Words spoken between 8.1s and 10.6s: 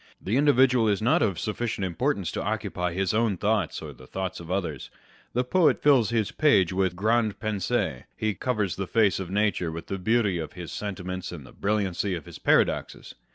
He covers the face of nature with the beauty of